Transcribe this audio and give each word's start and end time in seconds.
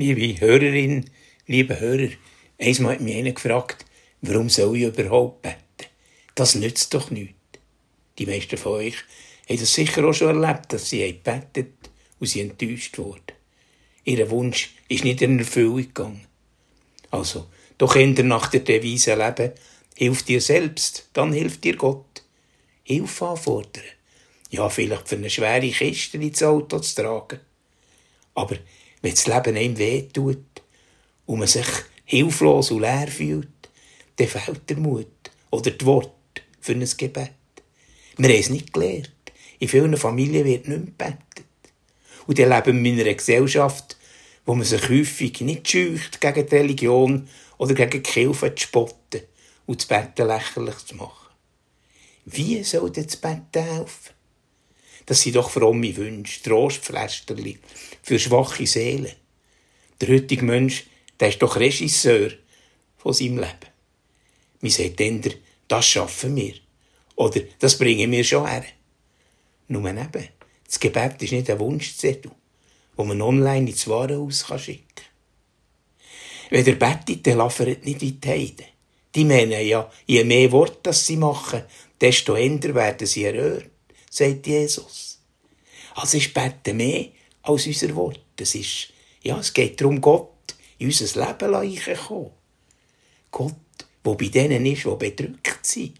Liebe 0.00 0.40
Hörerin, 0.40 1.10
liebe 1.48 1.80
Hörer, 1.80 2.10
einmal 2.56 2.92
hat 2.92 3.00
mich 3.00 3.16
einer 3.16 3.32
gefragt, 3.32 3.84
warum 4.20 4.48
soll 4.48 4.76
ich 4.76 4.84
überhaupt 4.84 5.42
beten? 5.42 5.90
Das 6.36 6.54
nützt 6.54 6.94
doch 6.94 7.10
nichts. 7.10 7.34
Die 8.16 8.26
meisten 8.26 8.56
von 8.58 8.74
euch 8.74 8.94
haben 9.48 9.58
das 9.58 9.74
sicher 9.74 10.04
auch 10.04 10.12
schon 10.12 10.40
erlebt, 10.40 10.72
dass 10.72 10.90
sie 10.90 11.12
betet 11.12 11.72
und 12.20 12.28
sie 12.28 12.42
enttäuscht 12.42 12.96
wurden. 12.96 13.32
Ihr 14.04 14.30
Wunsch 14.30 14.70
ist 14.88 15.02
nicht 15.02 15.20
in 15.20 15.40
Erfüllung 15.40 15.78
gegangen. 15.78 16.28
Also, 17.10 17.48
doch 17.76 17.94
Kinder 17.94 18.22
nach 18.22 18.46
der 18.50 18.60
Devise 18.60 19.16
leben, 19.16 19.50
hilf 19.96 20.22
dir 20.22 20.40
selbst, 20.40 21.08
dann 21.12 21.32
hilft 21.32 21.64
dir 21.64 21.74
Gott. 21.74 22.22
Hilfe 22.84 23.30
anfordern. 23.30 23.82
Ja, 24.50 24.68
vielleicht 24.68 25.08
für 25.08 25.16
eine 25.16 25.28
schwere 25.28 25.68
Kiste 25.68 26.18
ins 26.18 26.40
Auto 26.44 26.78
zu 26.78 27.02
tragen. 27.02 27.40
Aber 28.36 28.56
wenn 29.02 29.12
das 29.12 29.26
Leben 29.26 29.56
einem 29.56 29.78
wehtut 29.78 30.44
und 31.26 31.38
man 31.38 31.48
sich 31.48 31.66
hilflos 32.04 32.70
und 32.70 32.80
leer 32.80 33.08
fühlt, 33.08 33.48
dann 34.16 34.28
fehlt 34.28 34.68
der 34.68 34.78
Mut 34.78 35.06
oder 35.50 35.70
die 35.70 35.84
Worte 35.84 36.12
für 36.60 36.72
ein 36.72 36.80
Gebet. 36.80 37.32
Wir 38.16 38.28
haben 38.28 38.40
es 38.40 38.50
nicht 38.50 38.72
gelernt. 38.72 39.12
In 39.58 39.68
vielen 39.68 39.96
Familien 39.96 40.44
wird 40.44 40.68
nicht 40.68 40.98
mehr 40.98 41.16
gebetet. 41.16 41.46
Und 42.26 42.38
dann 42.38 42.50
leben 42.50 42.84
wir 42.84 42.92
in 42.92 43.00
einer 43.00 43.14
Gesellschaft, 43.14 43.96
wo 44.44 44.54
man 44.54 44.64
sich 44.64 44.88
häufig 44.88 45.40
nicht 45.40 45.68
scheucht, 45.68 46.20
gegen 46.20 46.46
die 46.46 46.56
Religion 46.56 47.28
oder 47.58 47.74
gegen 47.74 47.90
die 47.90 48.00
Kirche 48.00 48.54
zu 48.54 48.62
spotten 48.62 49.22
und 49.66 49.80
das 49.80 49.86
Betten 49.86 50.26
lächerlich 50.26 50.78
zu 50.78 50.96
machen. 50.96 51.28
Wie 52.24 52.62
soll 52.62 52.90
denn 52.90 53.04
das 53.04 53.16
Betten 53.16 53.62
helfen? 53.62 54.17
Das 55.08 55.22
sind 55.22 55.36
doch 55.36 55.48
fromme 55.48 55.96
Wünsche, 55.96 56.42
Trostpflästerli 56.42 57.58
für 58.02 58.18
schwache 58.18 58.66
Seelen. 58.66 59.14
Der 60.02 60.08
heutige 60.10 60.44
Mensch, 60.44 60.84
der 61.18 61.30
ist 61.30 61.40
doch 61.40 61.56
Regisseur 61.56 62.32
von 62.98 63.14
seinem 63.14 63.38
Leben. 63.38 63.72
Man 64.60 64.70
sagt 64.70 65.00
dann, 65.00 65.22
das 65.66 65.86
schaffen 65.86 66.36
wir. 66.36 66.52
Oder 67.16 67.40
das 67.58 67.78
bringen 67.78 68.12
wir 68.12 68.22
schon 68.22 68.46
her. 68.46 68.66
Nur 69.68 69.88
eben, 69.88 70.28
das 70.66 70.78
Gebet 70.78 71.22
ist 71.22 71.32
nicht 71.32 71.48
ein 71.48 71.58
Wunschzettel, 71.58 72.30
wo 72.94 73.04
man 73.04 73.22
online 73.22 73.70
ins 73.70 73.88
Warenhaus 73.88 74.44
schicken 74.58 74.84
kann. 74.94 75.06
Wenn 76.50 76.66
der 76.66 76.74
betet, 76.74 77.26
dann 77.26 77.38
laffert 77.38 77.82
nicht 77.86 78.02
wie 78.02 78.12
die 78.12 78.28
Heiden. 78.28 78.66
Die 79.14 79.24
meinen 79.24 79.66
ja, 79.66 79.90
je 80.04 80.22
mehr 80.24 80.52
Worte 80.52 80.92
sie 80.92 81.16
machen, 81.16 81.62
desto 81.98 82.36
eher 82.36 82.74
werden 82.74 83.06
sie 83.06 83.24
erhört 83.24 83.70
sagt 84.18 84.46
Jesus. 84.46 85.18
Also 85.94 86.18
ist 86.18 86.34
Beten 86.34 86.76
mehr 86.76 87.06
als 87.42 87.66
unser 87.66 87.94
Wort. 87.94 88.20
Es 88.38 88.54
ist, 88.54 88.88
ja, 89.22 89.38
es 89.38 89.52
geht 89.52 89.80
darum, 89.80 90.00
Gott 90.00 90.28
in 90.78 90.88
unser 90.88 91.26
Leben 91.26 91.54
reinzukommen. 91.54 92.30
Gott, 93.30 93.54
wo 94.04 94.14
bei 94.14 94.28
denen 94.28 94.66
ist, 94.66 94.84
die 94.84 94.96
bedrückt 94.96 95.66
sind, 95.66 95.94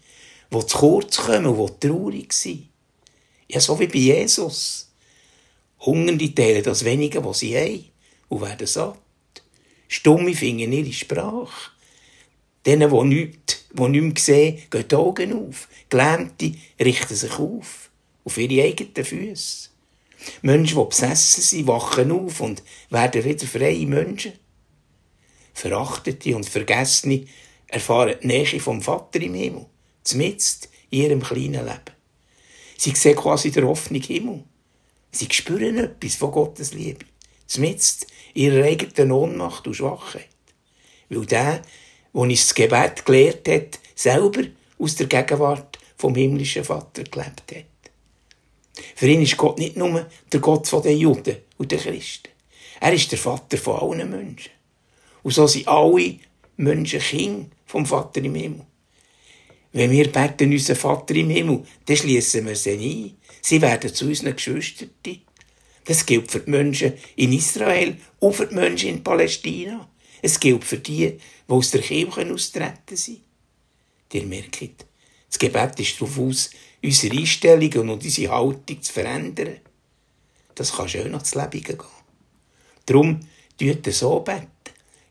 die 0.51 0.65
zu 0.65 0.77
kurz 0.77 1.17
kommen, 1.17 1.57
die 1.57 1.87
traurig 1.87 2.33
sind. 2.33 2.67
Ja, 3.47 3.59
so 3.59 3.79
wie 3.79 3.87
bei 3.87 3.99
Jesus. 3.99 4.89
Hungernde 5.79 6.33
teilen 6.33 6.63
das 6.63 6.83
Wenige, 6.83 7.23
was 7.23 7.39
sie 7.39 7.57
haben, 7.57 7.85
und 8.29 8.41
werden 8.41 8.67
satt. 8.67 8.99
Stumme 9.87 10.35
finden 10.35 10.71
ihre 10.71 10.93
Sprache. 10.93 11.71
Denen, 12.65 12.89
die 12.89 13.15
nichts, 13.15 13.65
die 13.71 13.87
nichts 13.87 14.25
sehen, 14.25 14.61
gehen 14.69 14.87
die 14.87 14.95
Augen 14.95 15.47
auf. 15.47 15.67
Gelähmte 15.89 16.53
richten 16.79 17.15
sich 17.15 17.39
auf 17.39 17.88
auf 18.23 18.37
ihre 18.37 18.67
eigenen 18.67 19.05
Füße. 19.05 19.69
Menschen, 20.41 20.77
die 20.77 20.85
besessen 20.89 21.41
sind, 21.41 21.67
wachen 21.67 22.11
auf 22.11 22.41
und 22.41 22.63
werden 22.89 23.23
wieder 23.23 23.47
freie 23.47 23.85
Menschen. 23.87 24.33
Verachtete 25.53 26.35
und 26.35 26.47
Vergessene 26.47 27.25
erfahren 27.67 28.15
die 28.21 28.27
Nähe 28.27 28.59
vom 28.59 28.81
Vater 28.81 29.21
im 29.21 29.33
Himmel, 29.33 29.65
zumindest 30.03 30.69
in 30.89 31.01
ihrem 31.03 31.21
kleinen 31.21 31.65
Leben. 31.65 31.99
Sie 32.77 32.95
sehen 32.95 33.15
quasi 33.15 33.51
den 33.51 33.65
offenen 33.65 34.01
Himmel. 34.01 34.43
Sie 35.11 35.27
spüren 35.29 35.77
etwas 35.77 36.15
von 36.15 36.31
Gottes 36.31 36.73
Liebe, 36.73 37.05
zumindest 37.45 38.07
in 38.33 38.43
ihrer 38.43 38.63
eigenen 38.65 39.11
Ohnmacht 39.11 39.67
und 39.67 39.75
Schwachheit. 39.75 40.29
Weil 41.09 41.25
der, 41.25 41.53
der 41.53 41.61
uns 42.13 42.47
das 42.47 42.55
Gebet 42.55 43.05
gelehrt 43.05 43.47
hat, 43.47 43.79
selber 43.95 44.43
aus 44.77 44.95
der 44.95 45.07
Gegenwart 45.07 45.77
vom 45.97 46.15
himmlischen 46.15 46.63
Vater 46.63 47.03
gelebt 47.03 47.43
hat. 47.53 47.65
Für 48.95 49.07
ihn 49.07 49.21
ist 49.21 49.37
Gott 49.37 49.59
nicht 49.59 49.77
nur 49.77 50.07
der 50.31 50.39
Gott 50.39 50.71
der 50.85 50.95
Juden 50.95 51.37
und 51.57 51.71
der 51.71 51.79
Christen. 51.79 52.29
Er 52.79 52.93
ist 52.93 53.11
der 53.11 53.19
Vater 53.19 53.57
von 53.57 53.75
allen 53.75 54.09
Menschen. 54.09 54.51
Und 55.23 55.33
so 55.33 55.47
sind 55.47 55.67
alle 55.67 56.19
Menschen 56.57 56.99
Kinder 56.99 57.49
vom 57.65 57.85
Vater 57.85 58.23
im 58.23 58.35
Himmel. 58.35 58.65
Wenn 59.71 59.91
wir 59.91 60.11
beten 60.11 60.51
unseren 60.51 60.75
Vater 60.75 61.15
im 61.15 61.29
Himmel, 61.29 61.63
dann 61.85 61.97
schließen 61.97 62.45
wir 62.45 62.55
sie 62.55 62.71
ein. 62.71 63.17
Sie 63.41 63.61
werden 63.61 63.93
zu 63.93 64.05
unseren 64.05 64.35
Geschwistern. 64.35 64.89
Das 65.85 66.05
gilt 66.05 66.31
für 66.31 66.39
die 66.39 66.51
Menschen 66.51 66.93
in 67.15 67.33
Israel 67.33 67.97
und 68.19 68.35
für 68.35 68.47
die 68.47 68.55
Menschen 68.55 68.89
in 68.89 69.03
Palästina. 69.03 69.89
Es 70.21 70.39
gilt 70.39 70.63
für 70.63 70.77
die, 70.77 71.07
die 71.07 71.19
aus 71.47 71.71
der 71.71 71.81
Kirche 71.81 72.31
austreten 72.31 72.95
sind. 72.95 73.21
Ihr 74.11 74.25
merkt, 74.25 74.85
das 75.29 75.37
Gebet 75.37 75.79
ist 75.79 76.01
darauf 76.01 76.19
aus, 76.19 76.49
unsere 76.81 77.17
Einstellungen 77.17 77.89
und 77.89 78.03
unsere 78.03 78.31
Haltung 78.31 78.81
zu 78.81 78.93
verändern. 78.93 79.57
Das 80.55 80.73
kann 80.73 80.89
schön 80.89 81.13
ans 81.13 81.35
Leben 81.35 81.63
gehen. 81.63 81.77
Darum 82.85 83.19
tut 83.57 83.87
er 83.87 83.93
so 83.93 84.19
beten. 84.19 84.47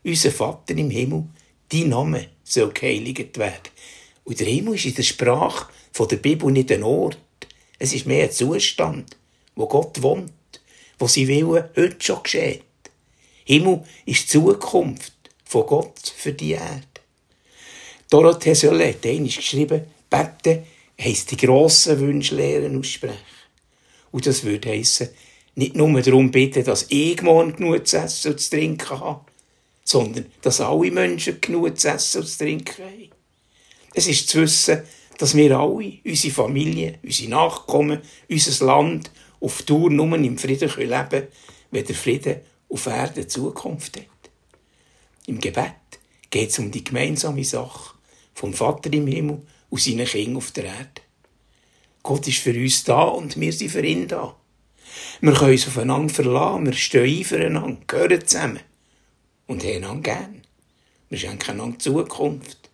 Unser 0.03 0.31
Vater 0.31 0.77
im 0.77 0.89
Himmel, 0.89 1.25
dein 1.69 1.89
Name 1.89 2.27
soll 2.43 2.71
geheiligt 2.71 3.37
werden. 3.37 3.69
Und 4.23 4.39
der 4.39 4.47
Himmel 4.47 4.75
ist 4.75 4.85
in 4.85 4.95
der 4.95 5.03
Sprache 5.03 5.71
der 6.09 6.15
Bibel 6.17 6.49
nicht 6.51 6.71
ein 6.71 6.83
Ort. 6.83 7.17
Es 7.77 7.93
ist 7.93 8.05
mehr 8.05 8.25
ein 8.25 8.31
Zustand, 8.31 9.17
wo 9.55 9.67
Gott 9.67 10.01
wohnt, 10.01 10.31
wo 10.97 11.07
sie 11.07 11.27
Wille 11.27 11.69
heute 11.75 11.97
schon 11.99 12.23
geschieht. 12.23 12.63
Himmel 13.43 13.83
ist 14.05 14.23
die 14.23 14.27
Zukunft 14.27 15.13
von 15.43 15.65
Gott 15.65 16.13
für 16.15 16.31
die 16.31 16.51
Erde. 16.51 16.83
Dorothee 18.09 18.53
Sölle 18.53 18.89
hat 18.89 19.05
einmal 19.05 19.27
geschrieben, 19.27 19.81
beten 20.09 20.63
heisst 20.99 21.31
die 21.31 21.37
grossen 21.37 21.99
Wünsche 21.99 22.35
lehren 22.35 22.77
aussprechen. 22.77 23.17
Und 24.11 24.25
das 24.25 24.43
würde 24.43 24.69
heissen, 24.69 25.09
nicht 25.55 25.75
nur 25.75 26.01
darum 26.01 26.31
bitten, 26.31 26.63
dass 26.63 26.85
ich 26.89 27.21
morgen 27.21 27.55
genug 27.55 27.87
zu 27.87 27.97
essen 27.97 28.31
und 28.31 28.39
zu 28.39 28.49
trinken 28.49 28.99
habe, 28.99 29.25
sondern 29.83 30.25
dass 30.41 30.61
alle 30.61 30.91
Menschen 30.91 31.41
genug 31.41 31.77
zu 31.77 31.89
essen 31.89 32.21
und 32.21 32.27
zu 32.27 32.37
trinken 32.37 32.83
haben. 32.83 33.09
Es 33.93 34.07
ist 34.07 34.29
zu 34.29 34.41
wissen, 34.41 34.83
dass 35.17 35.35
wir 35.35 35.57
alle, 35.57 35.99
unsere 36.05 36.33
Familie, 36.33 36.99
unsere 37.03 37.29
Nachkommen, 37.29 37.99
unser 38.29 38.65
Land 38.65 39.11
auf 39.41 39.63
Tour 39.63 39.89
nur 39.89 40.15
im 40.15 40.37
Frieden 40.37 40.69
leben 40.77 41.09
können, 41.09 41.27
wenn 41.71 41.85
der 41.85 41.95
Frieden 41.95 42.37
auf 42.69 42.85
Erden 42.85 43.27
Zukunft 43.27 43.97
hat. 43.97 44.05
Im 45.27 45.39
Gebet 45.39 45.73
geht 46.29 46.49
es 46.49 46.59
um 46.59 46.71
die 46.71 46.83
gemeinsame 46.83 47.43
Sache 47.43 47.95
vom 48.33 48.53
Vater 48.53 48.91
im 48.93 49.07
Himmel 49.07 49.41
und 49.69 49.81
seinen 49.81 50.05
Kindern 50.05 50.37
auf 50.37 50.51
der 50.51 50.65
Erde. 50.65 51.01
Gott 52.03 52.27
ist 52.27 52.39
für 52.39 52.53
uns 52.53 52.83
da 52.83 53.03
und 53.03 53.39
wir 53.39 53.53
sind 53.53 53.71
für 53.71 53.85
ihn 53.85 54.07
da. 54.07 54.35
Wir 55.21 55.33
können 55.33 55.51
uns 55.51 55.67
aufeinander 55.67 56.13
verlassen, 56.13 56.65
wir 56.65 56.73
stehen 56.73 57.17
ein 57.17 57.23
füreinander, 57.23 57.81
gehören 57.85 58.25
zusammen 58.25 58.59
und 59.47 59.63
haben 59.63 59.75
einander 59.75 60.01
gern. 60.01 60.41
Wir 61.09 61.17
schenken 61.17 61.51
einander 61.51 61.79
Zukunft. 61.79 62.69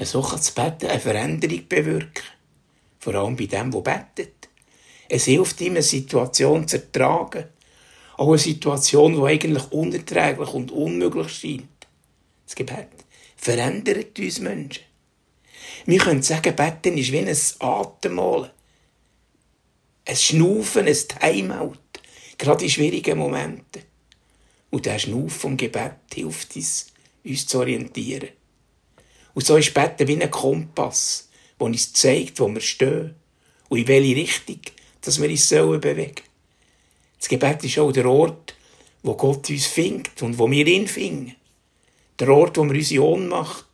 So 0.00 0.22
kann 0.22 0.38
das 0.38 0.50
Betten 0.52 0.88
eine 0.88 1.00
Veränderung 1.00 1.68
bewirken. 1.68 2.24
Vor 3.00 3.14
allem 3.14 3.36
bei 3.36 3.46
dem, 3.46 3.70
der 3.70 3.80
betet. 3.80 4.48
Es 5.08 5.24
hilft 5.24 5.60
ihm, 5.60 5.72
eine 5.72 5.82
Situation 5.82 6.68
zu 6.68 6.76
ertragen. 6.76 7.44
Auch 8.16 8.28
eine 8.28 8.38
Situation, 8.38 9.14
die 9.14 9.22
eigentlich 9.22 9.72
unerträglich 9.72 10.52
und 10.52 10.70
unmöglich 10.70 11.28
scheint. 11.30 11.86
Das 12.46 12.54
Gebet 12.54 12.88
verändert 13.36 14.18
uns 14.18 14.40
Menschen. 14.40 14.87
Wir 15.86 15.98
können 15.98 16.22
sagen, 16.22 16.54
beten 16.54 16.98
ist 16.98 17.12
wie 17.12 17.18
ein 17.18 17.36
Atemholen. 17.58 18.50
Ein 20.06 20.16
Schnaufen, 20.16 20.86
ein 20.86 20.94
Timeout. 20.94 21.76
Gerade 22.36 22.64
in 22.64 22.70
schwierigen 22.70 23.18
Momenten. 23.18 23.82
Und 24.70 24.86
der 24.86 24.98
Schnuff 24.98 25.34
vom 25.34 25.56
Gebet 25.56 25.92
hilft 26.12 26.54
uns, 26.56 26.86
uns 27.24 27.46
zu 27.46 27.58
orientieren. 27.58 28.28
Und 29.34 29.46
so 29.46 29.56
ist 29.56 29.74
Beten 29.74 30.08
wie 30.08 30.22
ein 30.22 30.30
Kompass, 30.30 31.28
der 31.58 31.66
uns 31.66 31.92
zeigt, 31.92 32.40
wo 32.40 32.48
wir 32.48 32.60
stehen 32.60 33.14
und 33.68 33.78
in 33.78 33.88
welche 33.88 34.16
Richtung 34.16 34.60
dass 35.00 35.20
wir 35.20 35.30
uns 35.30 35.48
sollen 35.48 35.80
bewegen 35.80 36.22
Das 37.18 37.28
Gebet 37.28 37.64
ist 37.64 37.78
auch 37.78 37.92
der 37.92 38.06
Ort, 38.06 38.54
wo 39.02 39.14
Gott 39.14 39.48
uns 39.48 39.66
findet 39.66 40.20
und 40.22 40.38
wo 40.38 40.50
wir 40.50 40.66
ihn 40.66 40.88
finden. 40.88 41.36
Der 42.18 42.28
Ort, 42.30 42.58
wo 42.58 42.64
wir 42.64 42.74
unsere 42.74 43.04
Ohnmacht 43.04 43.67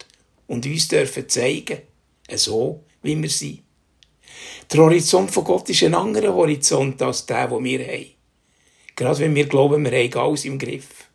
und 0.46 0.67
uns 0.67 0.88
dürfen 0.88 1.29
zeigen 1.29 1.79
so 2.35 2.85
wie 3.02 3.20
wir 3.20 3.29
sind. 3.29 3.62
Der 4.73 4.81
Horizont 4.81 5.31
von 5.31 5.44
Gott 5.44 5.69
ist 5.69 5.82
ein 5.82 5.94
anderer 5.94 6.35
Horizont 6.35 7.00
als 7.02 7.26
der, 7.26 7.49
den 7.49 7.64
wir 7.64 7.87
haben. 7.87 8.06
Gerade 8.96 9.19
wenn 9.20 9.35
wir 9.35 9.46
glauben, 9.46 9.85
wir 9.85 9.93
haben 9.93 10.14
alles 10.14 10.44
im 10.44 10.58
Griff. 10.58 11.08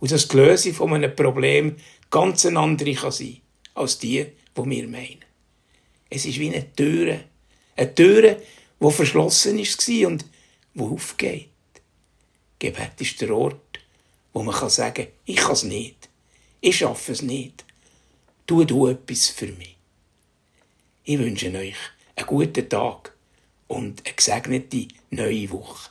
und 0.00 0.10
dass 0.10 0.28
die 0.28 0.36
Lösung 0.36 0.74
von 0.74 0.94
einem 0.94 1.14
Problem 1.14 1.76
ganz 2.10 2.44
eine 2.46 2.58
andere 2.58 2.94
kann 2.94 3.12
sein 3.12 3.38
als 3.74 3.98
die, 3.98 4.26
die 4.56 4.70
wir 4.70 4.88
meinen. 4.88 5.24
Es 6.08 6.24
ist 6.24 6.38
wie 6.40 6.48
eine 6.48 6.74
Türe. 6.74 7.24
Eine 7.76 7.94
Türe, 7.94 8.42
die 8.80 8.90
verschlossen 8.90 9.58
war 9.58 10.08
und 10.08 10.24
die 10.74 10.80
aufgeht. 10.80 11.48
Gebet 12.58 13.00
ist 13.00 13.20
der 13.20 13.34
Ort, 13.34 13.78
wo 14.32 14.42
man 14.42 14.68
sagen 14.68 14.94
kann, 14.94 15.06
ich 15.24 15.36
kann 15.36 15.52
es 15.52 15.62
nicht. 15.62 16.08
Ich 16.60 16.78
schaffe 16.78 17.12
es 17.12 17.22
nicht. 17.22 17.64
Tu 18.50 18.64
du 18.64 18.88
etwas 18.88 19.28
für 19.28 19.46
mich. 19.46 19.76
Ich 21.04 21.20
wünsche 21.20 21.56
euch 21.56 21.76
einen 22.16 22.26
guten 22.26 22.68
Tag 22.68 23.14
und 23.68 24.04
eine 24.04 24.16
gesegnete 24.16 24.88
neue 25.10 25.48
Woche. 25.52 25.90